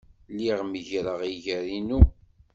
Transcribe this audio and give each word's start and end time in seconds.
Lliɣ 0.31 0.59
meggreɣ 0.65 1.19
iger-inu. 1.31 2.01